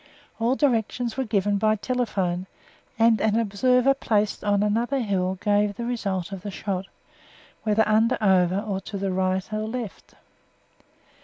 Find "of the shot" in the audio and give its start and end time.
6.31-6.87